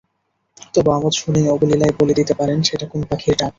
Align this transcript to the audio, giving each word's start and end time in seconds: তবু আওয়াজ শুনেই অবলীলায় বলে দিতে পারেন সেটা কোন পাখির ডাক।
তবু 0.73 0.89
আওয়াজ 0.91 1.13
শুনেই 1.17 1.47
অবলীলায় 1.47 1.93
বলে 1.99 2.13
দিতে 2.19 2.33
পারেন 2.39 2.59
সেটা 2.61 2.85
কোন 2.87 3.01
পাখির 3.09 3.35
ডাক। 3.35 3.49